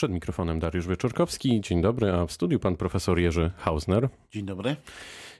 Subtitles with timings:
[0.00, 1.60] Przed mikrofonem Dariusz Wieczorkowski.
[1.60, 4.08] Dzień dobry, a w studiu pan profesor Jerzy Hausner.
[4.30, 4.76] Dzień dobry.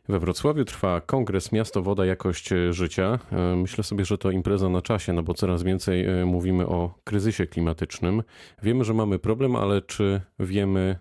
[0.09, 3.19] We Wrocławiu trwa kongres Miasto, Woda, Jakość Życia.
[3.33, 6.95] E, myślę sobie, że to impreza na czasie, no bo coraz więcej e, mówimy o
[7.05, 8.23] kryzysie klimatycznym.
[8.63, 10.99] Wiemy, że mamy problem, ale czy wiemy,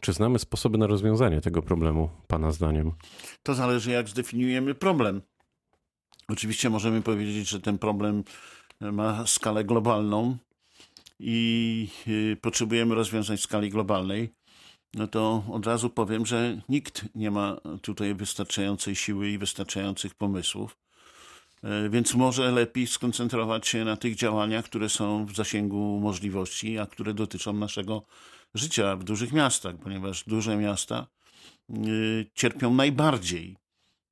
[0.00, 2.92] czy znamy sposoby na rozwiązanie tego problemu, Pana zdaniem?
[3.42, 5.22] To zależy, jak zdefiniujemy problem.
[6.28, 8.24] Oczywiście możemy powiedzieć, że ten problem
[8.80, 10.36] ma skalę globalną
[11.18, 14.34] i y, potrzebujemy rozwiązań w skali globalnej.
[14.94, 20.76] No to od razu powiem, że nikt nie ma tutaj wystarczającej siły i wystarczających pomysłów.
[21.62, 26.86] E, więc może lepiej skoncentrować się na tych działaniach, które są w zasięgu możliwości, a
[26.86, 28.02] które dotyczą naszego
[28.54, 31.06] życia w dużych miastach, ponieważ duże miasta
[31.70, 33.56] y, cierpią najbardziej.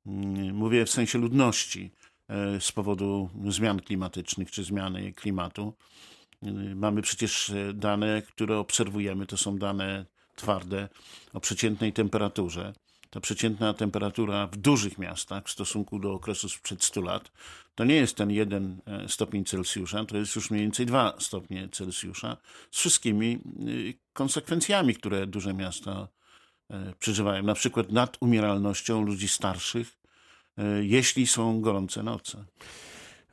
[0.07, 0.09] Y,
[0.53, 1.91] mówię w sensie ludności
[2.27, 5.73] e, z powodu zmian klimatycznych czy zmiany klimatu.
[6.47, 10.05] Y, mamy przecież dane, które obserwujemy, to są dane
[10.35, 10.89] twarde
[11.33, 12.73] o przeciętnej temperaturze.
[13.09, 17.31] Ta przeciętna temperatura w dużych miastach w stosunku do okresu sprzed 100 lat
[17.75, 21.69] to nie jest ten jeden e, stopień Celsjusza, to jest już mniej więcej 2 stopnie
[21.71, 22.37] Celsjusza
[22.71, 26.07] z wszystkimi y, konsekwencjami, które duże miasta
[26.69, 27.43] e, przeżywają.
[27.43, 29.97] Na przykład nad umieralnością ludzi starszych,
[30.57, 32.45] e, jeśli są gorące noce.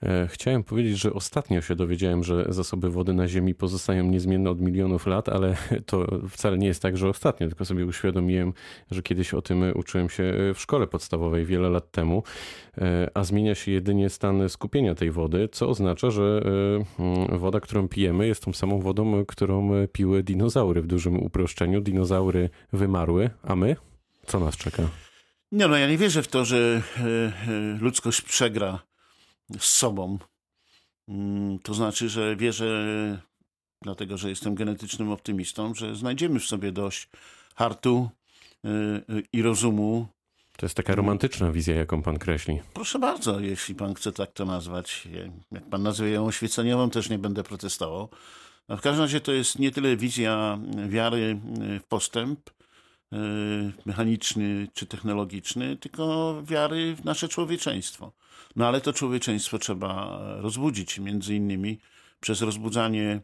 [0.03, 4.61] E, chciałem powiedzieć, że ostatnio się dowiedziałem, że zasoby wody na Ziemi pozostają niezmienne od
[4.61, 8.53] milionów lat, ale to wcale nie jest tak, że ostatnio, tylko sobie uświadomiłem,
[8.91, 12.23] że kiedyś o tym uczyłem się w szkole podstawowej wiele lat temu,
[12.79, 16.43] e, a zmienia się jedynie stan skupienia tej wody, co oznacza, że
[17.31, 21.81] e, woda, którą pijemy, jest tą samą wodą, którą piły dinozaury w dużym uproszczeniu.
[21.81, 23.77] Dinozaury wymarły, a my?
[24.27, 24.83] Co nas czeka?
[25.53, 26.83] Nie, no ja nie wierzę w to, że
[27.81, 28.88] ludzkość przegra
[29.59, 30.19] z sobą.
[31.09, 33.23] Mm, to znaczy, że wierzę,
[33.83, 37.09] dlatego że jestem genetycznym optymistą, że znajdziemy w sobie dość
[37.55, 38.11] hartu
[38.65, 38.69] y,
[39.15, 40.07] y, i rozumu.
[40.57, 42.61] To jest taka romantyczna wizja, jaką pan kreśli.
[42.75, 45.09] Proszę bardzo, jeśli pan chce tak to nazwać.
[45.53, 48.09] Jak pan nazwie ją oświeceniową, też nie będę protestował.
[48.69, 50.59] A w każdym razie to jest nie tyle wizja
[50.89, 51.41] wiary
[51.81, 52.58] w postęp, y,
[53.85, 58.13] mechaniczny czy technologiczny, tylko wiary w nasze człowieczeństwo.
[58.57, 61.79] No ale to człowieczeństwo trzeba rozbudzić, między innymi
[62.21, 63.21] przez rozbudzanie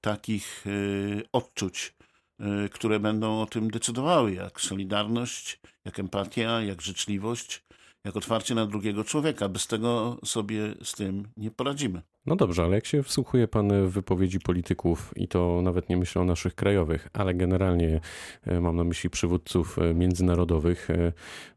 [0.00, 1.94] takich y, odczuć,
[2.40, 7.64] y, które będą o tym decydowały, jak solidarność, jak empatia, jak życzliwość,
[8.04, 9.48] jak otwarcie na drugiego człowieka.
[9.48, 12.02] Bez tego sobie z tym nie poradzimy.
[12.26, 16.22] No dobrze, ale jak się wsłuchuje pan w wypowiedzi polityków, i to nawet nie myślę
[16.22, 18.00] o naszych krajowych, ale generalnie
[18.46, 20.88] y, mam na myśli przywódców międzynarodowych,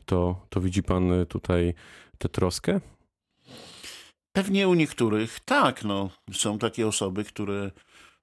[0.06, 1.74] to, to widzi pan tutaj
[2.18, 2.80] tę troskę?
[4.32, 6.10] Pewnie u niektórych tak, no.
[6.34, 7.72] Są takie osoby, które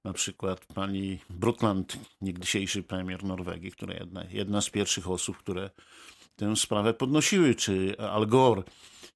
[0.05, 5.71] na przykład pani Brundtland, niegdysiejszy premier Norwegii, która jedna, jedna z pierwszych osób, które
[6.37, 8.63] tę sprawę podnosiły, czy Al Gore,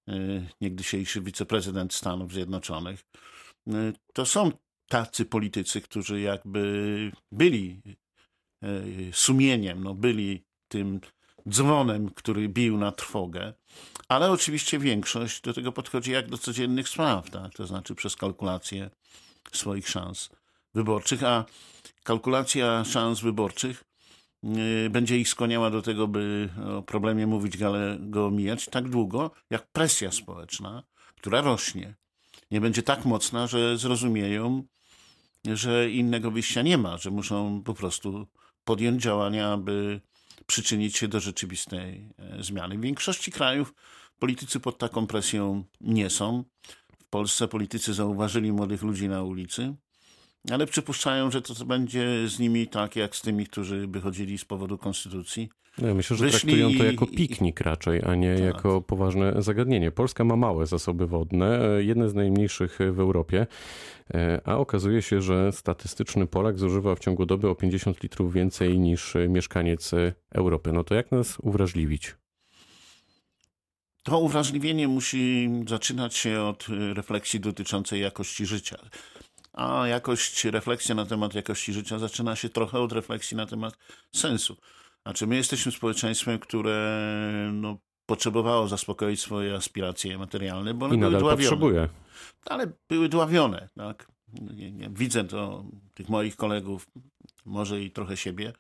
[0.09, 3.05] y, niegdysiejszy wiceprezydent Stanów Zjednoczonych.
[3.69, 4.53] Y, to są
[4.89, 7.83] tacy politycy, którzy jakby byli
[8.65, 11.01] y, sumieniem, no byli tym
[11.49, 13.53] dzwonem, który bił na trwogę,
[14.09, 17.55] ale oczywiście większość do tego podchodzi jak do codziennych spraw, tak?
[17.55, 18.91] to znaczy przez kalkulację
[19.53, 20.31] swoich szans
[20.75, 21.45] wyborczych, a
[22.05, 23.85] kalkulacja szans wyborczych
[24.91, 29.67] będzie ich skłaniała do tego, by o problemie mówić, ale go omijać tak długo, jak
[29.67, 30.83] presja społeczna,
[31.17, 31.95] która rośnie.
[32.51, 34.63] Nie będzie tak mocna, że zrozumieją,
[35.45, 38.27] że innego wyjścia nie ma, że muszą po prostu
[38.65, 40.01] podjąć działania, aby
[40.47, 42.79] przyczynić się do rzeczywistej e, zmiany.
[42.79, 43.75] W większości krajów
[44.19, 46.45] politycy pod taką presją nie są.
[46.99, 49.75] W Polsce politycy zauważyli młodych ludzi na ulicy,
[50.53, 54.79] ale przypuszczają, że to będzie z nimi tak, jak z tymi, którzy wychodzili z powodu
[54.79, 55.49] konstytucji.
[55.79, 58.45] No ja myślę, że Wyszli traktują to jako piknik raczej, a nie tak.
[58.45, 59.91] jako poważne zagadnienie.
[59.91, 63.47] Polska ma małe zasoby wodne, jedne z najmniejszych w Europie,
[64.45, 69.15] a okazuje się, że statystyczny Polak zużywa w ciągu doby o 50 litrów więcej niż
[69.29, 69.91] mieszkaniec
[70.35, 70.73] Europy.
[70.73, 72.17] No to jak nas uwrażliwić?
[74.03, 78.77] To uwrażliwienie musi zaczynać się od refleksji dotyczącej jakości życia
[79.59, 83.79] a jakość, refleksja na temat jakości życia zaczyna się trochę od refleksji na temat
[84.13, 84.57] sensu.
[85.03, 91.11] Znaczy, my jesteśmy społeczeństwem, które no, potrzebowało zaspokoić swoje aspiracje materialne, bo one I były
[91.11, 91.37] dławione.
[91.37, 91.89] Potrzebuje.
[92.47, 93.69] Ale były dławione.
[93.77, 94.09] Tak?
[94.91, 95.65] Widzę to
[95.95, 96.87] tych moich kolegów,
[97.45, 98.53] może i trochę siebie,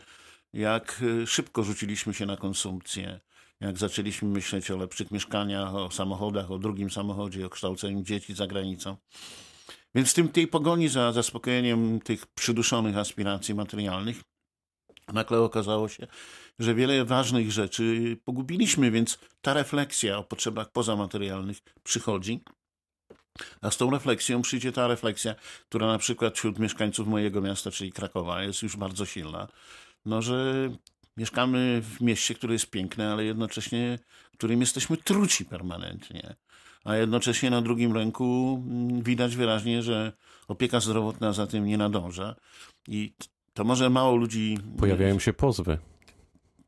[0.53, 3.21] jak szybko rzuciliśmy się na konsumpcję,
[3.61, 8.47] jak zaczęliśmy myśleć o lepszych mieszkaniach, o samochodach, o drugim samochodzie, o kształceniu dzieci za
[8.47, 8.97] granicą.
[9.95, 14.21] Więc w tym, tej pogoni za zaspokojeniem tych przyduszonych aspiracji materialnych
[15.13, 16.07] nagle okazało się,
[16.59, 22.41] że wiele ważnych rzeczy pogubiliśmy, więc ta refleksja o potrzebach pozamaterialnych przychodzi.
[23.61, 25.35] A z tą refleksją przyjdzie ta refleksja,
[25.69, 29.49] która na przykład wśród mieszkańców mojego miasta, czyli Krakowa, jest już bardzo silna.
[30.05, 30.71] No, że
[31.17, 33.99] mieszkamy w mieście, które jest piękne, ale jednocześnie
[34.39, 36.35] którym jesteśmy truci permanentnie.
[36.89, 40.13] A jednocześnie na drugim ręku mm, widać wyraźnie, że
[40.49, 42.35] opieka zdrowotna za tym nie nadąża.
[42.89, 43.15] I
[43.55, 44.59] to może mało ludzi.
[44.79, 45.79] Pojawiają się pozwy.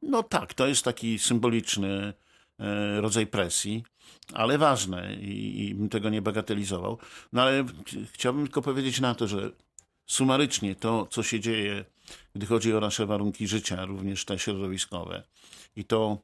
[0.03, 2.13] No tak, to jest taki symboliczny
[2.59, 3.85] e, rodzaj presji,
[4.33, 6.99] ale ważne i, i bym tego nie bagatelizował.
[7.33, 7.65] No ale
[8.13, 9.51] chciałbym tylko powiedzieć na to, że
[10.07, 11.85] sumarycznie to, co się dzieje,
[12.35, 15.23] gdy chodzi o nasze warunki życia, również te środowiskowe,
[15.77, 16.19] i to,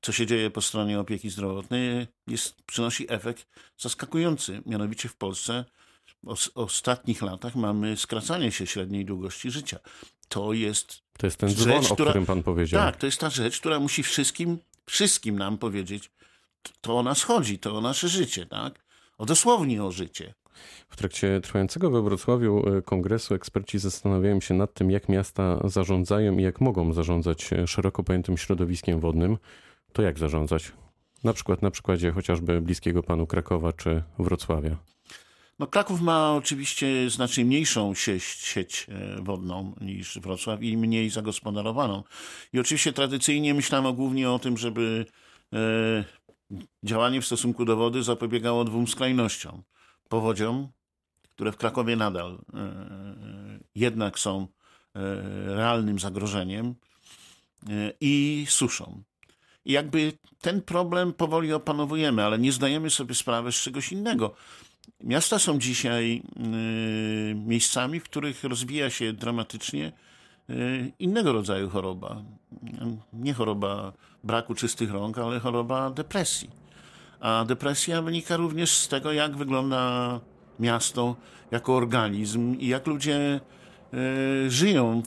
[0.00, 3.46] co się dzieje po stronie opieki zdrowotnej, jest, przynosi efekt
[3.78, 4.62] zaskakujący.
[4.66, 5.64] Mianowicie w Polsce
[6.24, 9.78] w ostatnich latach mamy skracanie się średniej długości życia.
[10.28, 11.02] To jest.
[11.18, 12.80] To jest ten dzwon, rzecz, o którym pan powiedział.
[12.82, 16.10] Tak, to jest ta rzecz, która musi wszystkim, wszystkim nam powiedzieć,
[16.80, 18.84] to o nas chodzi, to o nasze życie, tak?
[19.18, 20.34] O dosłownie o życie.
[20.88, 26.38] W trakcie trwającego we Wrocławiu e, kongresu eksperci zastanawiają się nad tym, jak miasta zarządzają
[26.38, 29.38] i jak mogą zarządzać e, szeroko pojętym środowiskiem wodnym.
[29.92, 30.72] To jak zarządzać?
[31.24, 34.76] Na przykład na przykładzie chociażby bliskiego panu Krakowa czy Wrocławia.
[35.60, 42.02] No, Kraków ma oczywiście znacznie mniejszą sieć, sieć e, wodną niż Wrocław i mniej zagospodarowaną.
[42.52, 45.06] I oczywiście tradycyjnie myślano głównie o tym, żeby
[45.52, 46.04] e,
[46.84, 49.62] działanie w stosunku do wody zapobiegało dwóm skrajnościom.
[50.08, 50.68] Powodziom,
[51.30, 52.74] które w Krakowie nadal e,
[53.74, 54.48] jednak są
[55.46, 56.74] realnym zagrożeniem
[58.00, 59.02] i suszą.
[59.64, 64.34] I jakby ten problem powoli opanowujemy, ale nie zdajemy sobie sprawy z czegoś innego.
[65.00, 66.22] Miasta są dzisiaj
[67.30, 69.92] y, miejscami, w których rozwija się dramatycznie
[70.50, 72.22] y, innego rodzaju choroba.
[73.12, 73.92] Nie choroba
[74.24, 76.50] braku czystych rąk, ale choroba depresji.
[77.20, 80.20] A depresja wynika również z tego, jak wygląda
[80.60, 81.16] miasto
[81.50, 83.40] jako organizm i jak ludzie
[84.46, 85.02] y, żyją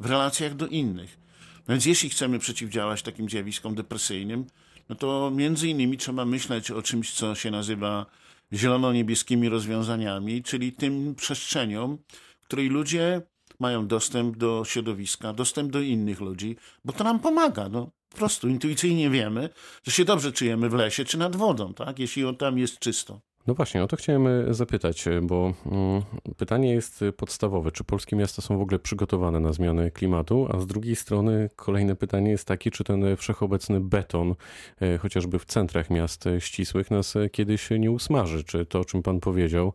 [0.00, 1.25] w relacjach do innych.
[1.68, 4.46] Więc jeśli chcemy przeciwdziałać takim zjawiskom depresyjnym,
[4.88, 8.06] no to między innymi trzeba myśleć o czymś, co się nazywa
[8.52, 11.98] zielono-niebieskimi rozwiązaniami, czyli tym przestrzenią,
[12.40, 13.22] w której ludzie
[13.60, 17.68] mają dostęp do środowiska, dostęp do innych ludzi, bo to nam pomaga.
[17.68, 19.48] No, po prostu intuicyjnie wiemy,
[19.84, 21.98] że się dobrze czujemy w lesie czy nad wodą, tak?
[21.98, 23.20] jeśli tam jest czysto.
[23.46, 26.02] No właśnie, o to chciałem e, zapytać, e, bo mm,
[26.36, 27.72] pytanie jest podstawowe.
[27.72, 30.48] Czy polskie miasta są w ogóle przygotowane na zmianę klimatu?
[30.52, 34.34] A z drugiej strony kolejne pytanie jest takie, czy ten wszechobecny beton,
[34.80, 38.44] e, chociażby w centrach miast ścisłych, nas kiedyś nie usmaży?
[38.44, 39.72] Czy to, o czym pan powiedział,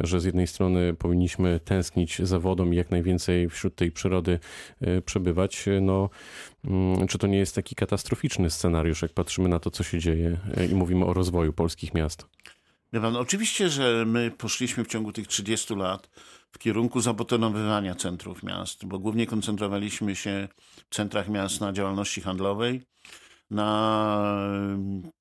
[0.00, 4.38] że z jednej strony powinniśmy tęsknić za wodą i jak najwięcej wśród tej przyrody
[5.04, 6.10] przebywać, no
[6.64, 10.38] mm, czy to nie jest taki katastroficzny scenariusz, jak patrzymy na to, co się dzieje
[10.70, 12.39] i mówimy o rozwoju polskich miast?
[12.92, 16.10] Pan, oczywiście, że my poszliśmy w ciągu tych 30 lat
[16.52, 20.48] w kierunku zabetonowywania centrów miast, bo głównie koncentrowaliśmy się
[20.90, 22.82] w centrach miast na działalności handlowej,
[23.50, 24.32] na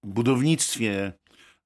[0.04, 1.14] budownictwie,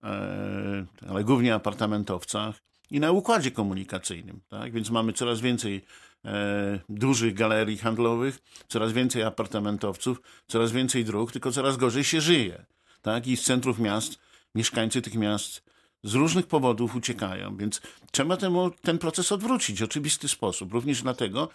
[0.03, 2.61] e, ale głównie apartamentowcach
[2.91, 4.41] i na układzie komunikacyjnym.
[4.49, 4.71] Tak?
[4.71, 5.85] Więc mamy coraz więcej
[6.25, 12.65] e, dużych galerii handlowych, coraz więcej apartamentowców, coraz więcej dróg, tylko coraz gorzej się żyje.
[13.01, 13.27] Tak?
[13.27, 14.19] I z centrów miast
[14.55, 15.72] mieszkańcy tych miast
[16.03, 17.81] z różnych powodów uciekają, więc
[18.11, 20.73] trzeba temu, ten proces odwrócić w oczywisty sposób.
[20.73, 21.49] Również dlatego,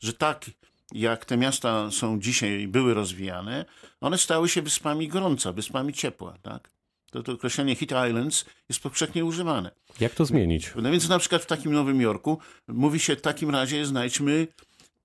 [0.00, 0.50] że tak
[0.92, 3.64] jak te miasta są dzisiaj, były rozwijane,
[4.00, 6.70] one stały się wyspami gorąca, wyspami ciepła, tak?
[7.10, 9.70] To, to określenie Heat Islands jest powszechnie używane.
[10.00, 10.72] Jak to zmienić?
[10.76, 14.46] No więc na przykład w takim Nowym Jorku mówi się w takim razie znajdźmy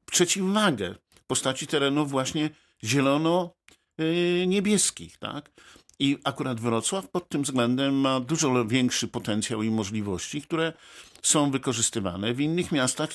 [0.06, 2.50] przeciwwagę w postaci terenów właśnie
[2.84, 5.51] zielono-niebieskich, tak?
[6.00, 10.74] I akurat Wrocław pod tym względem ma dużo większy potencjał i możliwości, które
[11.22, 12.34] są wykorzystywane.
[12.34, 13.10] W innych miastach,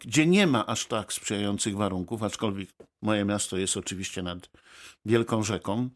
[0.00, 2.68] gdzie nie ma aż tak sprzyjających warunków, aczkolwiek
[3.02, 4.50] moje miasto jest oczywiście nad
[5.04, 5.88] wielką rzeką,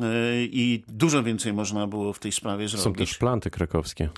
[0.00, 2.84] e, i dużo więcej można było w tej sprawie zrobić.
[2.84, 4.08] Są też planty krakowskie.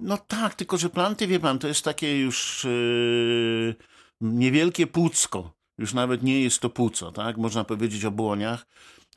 [0.00, 3.74] No tak, tylko że planty, wie pan, to jest takie już yy,
[4.20, 5.56] niewielkie płucko.
[5.78, 7.36] Już nawet nie jest to płuco, tak?
[7.36, 8.66] Można powiedzieć o błoniach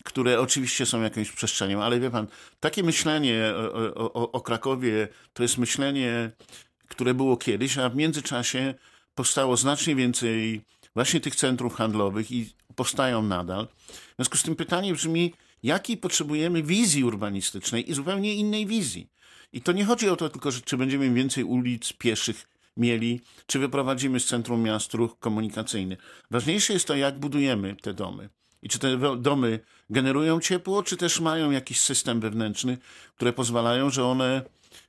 [0.03, 2.27] które oczywiście są jakąś przestrzenią, ale wie pan,
[2.60, 3.53] takie myślenie
[3.96, 6.32] o, o, o Krakowie to jest myślenie,
[6.88, 8.74] które było kiedyś, a w międzyczasie
[9.15, 10.62] powstało znacznie więcej
[10.96, 13.68] właśnie tych centrów handlowych i powstają nadal.
[13.88, 19.10] W związku z tym pytanie brzmi, jakiej potrzebujemy wizji urbanistycznej i zupełnie innej wizji.
[19.53, 23.60] I to nie chodzi o to tylko, że czy będziemy więcej ulic pieszych mieli, czy
[23.60, 25.98] wyprowadzimy z centrum miast ruch komunikacyjny.
[26.32, 28.29] Ważniejsze jest to, jak budujemy te domy.
[28.63, 32.78] I czy te domy generują ciepło, czy też mają jakiś system wewnętrzny,
[33.16, 34.42] które pozwalają, że one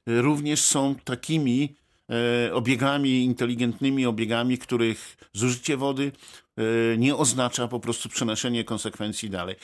[0.07, 1.77] również są takimi
[2.11, 6.12] e, obiegami, inteligentnymi obiegami, których zużycie wody
[6.57, 6.62] e,
[6.99, 9.57] nie oznacza po prostu przenoszenie konsekwencji dalej.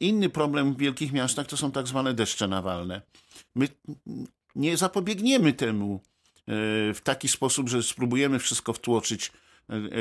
[0.00, 3.02] Inny problem w wielkich miastach to są tak zwane deszcze nawalne.
[3.54, 3.68] My
[4.54, 6.04] nie zapobiegniemy temu e,
[6.94, 9.32] w taki sposób, że spróbujemy wszystko wtłoczyć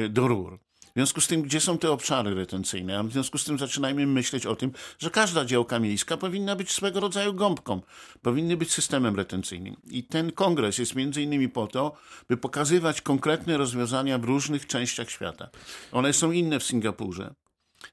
[0.09, 0.59] do rur.
[0.91, 2.99] W związku z tym, gdzie są te obszary retencyjne?
[2.99, 6.71] A w związku z tym zaczynajmy myśleć o tym, że każda działka miejska powinna być
[6.71, 7.81] swego rodzaju gąbką,
[8.21, 9.75] powinny być systemem retencyjnym.
[9.91, 11.97] I ten kongres jest między innymi po to,
[12.29, 15.49] by pokazywać konkretne rozwiązania w różnych częściach świata.
[15.91, 17.33] One są inne w Singapurze,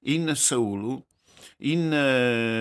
[0.02, 1.02] inne w Seulu,
[1.60, 2.02] inne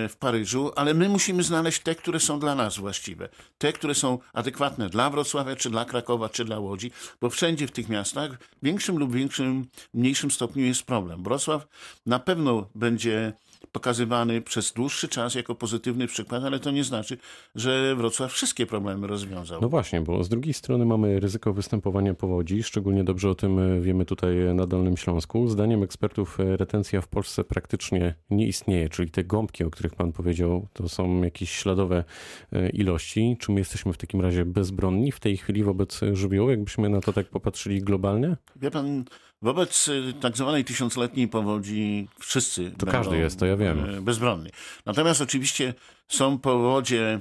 [0.08, 3.28] w Paryżu, ale my musimy znaleźć te, które są dla nas właściwe.
[3.58, 6.90] Te, które są adekwatne dla Wrocławia, czy dla Krakowa, czy dla Łodzi,
[7.20, 11.22] bo wszędzie w tych miastach w większym lub większym, mniejszym stopniu jest problem.
[11.22, 11.66] Wrocław
[12.06, 13.32] na pewno będzie
[13.72, 17.18] pokazywany przez dłuższy czas jako pozytywny przykład, ale to nie znaczy,
[17.54, 19.60] że Wrocław wszystkie problemy rozwiązał.
[19.62, 23.80] No właśnie, bo z drugiej strony mamy ryzyko występowania powodzi, szczególnie dobrze o tym e,
[23.80, 25.48] wiemy tutaj na Dolnym Śląsku.
[25.48, 30.12] Zdaniem ekspertów e, retencja w Polsce praktycznie nie istnieje, czyli te gąbki, o których pan
[30.12, 32.04] powiedział, to są jakieś śladowe
[32.52, 33.36] e, ilości.
[33.40, 37.12] Czy my jesteśmy w takim razie bezbronni w tej chwili wobec żywiołu, jakbyśmy na to
[37.12, 38.36] tak popatrzyli globalnie?
[38.56, 39.04] Wie pan,
[39.42, 43.94] Wobec y, tak zwanej tysiącletniej powodzi wszyscy to każdy jest, to ja wiem.
[43.94, 44.50] Y, bezbronni.
[44.86, 45.74] Natomiast oczywiście
[46.08, 47.20] są powodzie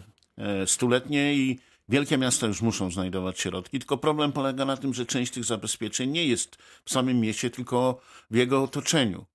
[0.63, 1.59] y, stuletnie i
[1.89, 6.09] wielkie miasta już muszą znajdować środki, tylko problem polega na tym, że część tych zabezpieczeń
[6.09, 6.55] nie jest
[6.85, 9.25] w samym mieście, tylko w jego otoczeniu.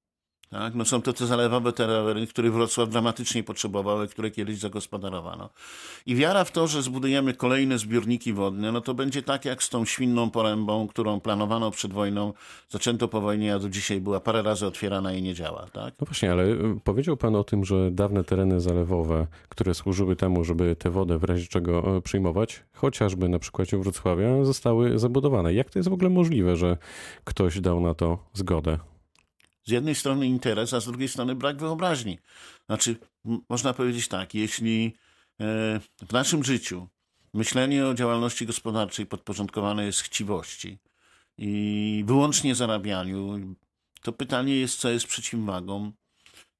[0.53, 0.75] Tak?
[0.75, 5.51] No są to te zalewowe tereny, których Wrocław dramatycznie potrzebował, które kiedyś zagospodarowano.
[6.07, 9.69] I wiara w to, że zbudujemy kolejne zbiorniki wodne, no to będzie tak jak z
[9.69, 12.33] tą świnną porębą, którą planowano przed wojną,
[12.69, 15.67] zaczęto po wojnie, a do dzisiaj była parę razy otwierana i nie działa.
[15.73, 15.95] Tak?
[16.01, 20.45] No właśnie, ale y, powiedział pan o tym, że dawne tereny zalewowe, które służyły temu,
[20.45, 25.55] żeby tę wodę w razie czego y, przyjmować, chociażby na przykładzie Wrocławia, zostały zabudowane.
[25.55, 26.77] Jak to jest w ogóle możliwe, że
[27.25, 28.92] ktoś dał na to zgodę?
[29.65, 32.19] Z jednej strony interes, a z drugiej strony brak wyobraźni.
[32.67, 32.97] Znaczy,
[33.49, 34.97] można powiedzieć tak, jeśli
[35.41, 36.89] e, w naszym życiu
[37.35, 40.79] myślenie o działalności gospodarczej podporządkowane jest chciwości
[41.39, 43.39] i wyłącznie zarabianiu,
[44.03, 45.93] to pytanie jest, co jest przeciwwagą.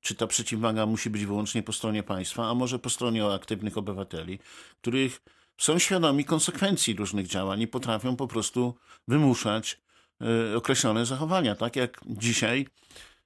[0.01, 4.39] Czy ta przeciwwaga musi być wyłącznie po stronie państwa, a może po stronie aktywnych obywateli,
[4.81, 5.23] których
[5.59, 8.75] są świadomi konsekwencji różnych działań i potrafią po prostu
[9.09, 9.82] wymuszać
[10.57, 11.55] określone zachowania.
[11.55, 12.67] Tak jak dzisiaj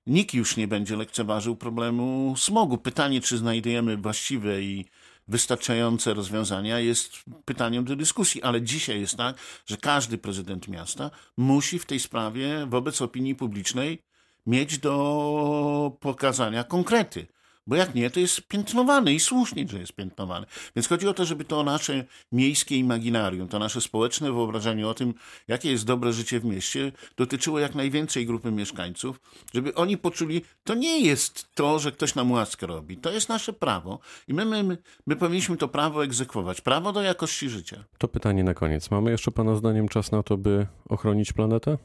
[0.07, 2.79] nikt już nie będzie lekceważył problemu smogu.
[2.79, 4.85] Pytanie, czy znajdujemy właściwe i
[5.29, 7.13] wystarczające rozwiązania, jest
[7.45, 9.37] pytaniem do dyskusji, ale dzisiaj jest tak,
[9.67, 14.03] że każdy prezydent miasta musi w tej sprawie wobec opinii publicznej
[14.47, 17.27] mieć do pokazania konkrety.
[17.67, 20.47] Bo jak nie, to jest piętnowany i słusznie, że jest piętnowany.
[20.77, 25.15] Więc chodzi o to, żeby to nasze miejskie imaginarium, to nasze społeczne wyobrażenie o tym,
[25.49, 29.21] jakie jest dobre życie w mieście, dotyczyło jak największej grupy mieszkańców,
[29.55, 32.97] żeby oni poczuli, to nie jest to, że ktoś nam łaskę robi.
[32.97, 36.61] To jest nasze prawo i my, my, my powinniśmy to prawo egzekwować.
[36.61, 37.85] Prawo do jakości życia.
[37.99, 38.91] To pytanie na koniec.
[38.91, 41.79] Mamy jeszcze Pana zdaniem czas na to, by ochronić planetę?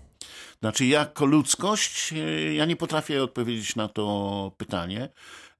[0.59, 5.09] Znaczy, jako ludzkość, e, ja nie potrafię odpowiedzieć na to pytanie.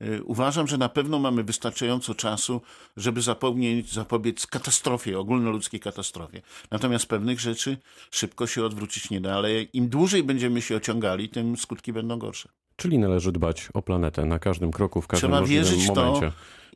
[0.02, 2.62] E, uważam, że na pewno mamy wystarczająco czasu,
[2.98, 6.42] żeby zapobiec, zapobiec katastrofie, ogólnoludzkiej katastrofie.
[6.72, 7.78] Natomiast pewnych rzeczy
[8.12, 12.50] szybko się odwrócić nie da, ale im dłużej będziemy się ociągali, tym skutki będą gorsze.
[12.76, 16.28] Czyli należy dbać o planetę na każdym kroku, w każdym Trzeba wierzyć momencie.
[16.28, 16.34] to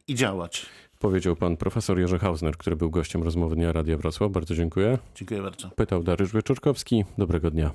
[0.08, 0.66] i działać.
[1.06, 4.32] Powiedział pan profesor Jerzy Hausner, który był gościem rozmowy Dnia Radia Wrocław.
[4.32, 4.98] Bardzo dziękuję.
[5.16, 5.70] Dziękuję bardzo.
[5.70, 7.06] Pytał Dariusz Wieczorkowski.
[7.18, 7.72] Dobrego dnia.